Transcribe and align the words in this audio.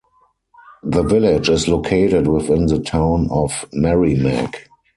The 0.81 1.03
village 1.03 1.47
is 1.47 1.67
located 1.67 2.25
within 2.27 2.65
the 2.65 2.79
Town 2.81 3.27
of 3.29 3.65
Merrimac. 3.71 4.67